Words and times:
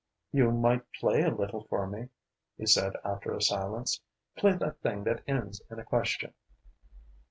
"You 0.31 0.49
might 0.49 0.81
play 0.93 1.21
a 1.21 1.29
little 1.29 1.65
for 1.67 1.85
me," 1.85 2.09
he 2.57 2.65
said 2.65 2.93
after 3.03 3.35
a 3.35 3.39
silence. 3.43 4.01
"Play 4.35 4.53
that 4.53 4.81
thing 4.81 5.03
that 5.03 5.21
ends 5.27 5.61
in 5.69 5.77
a 5.77 5.83
question." 5.85 6.33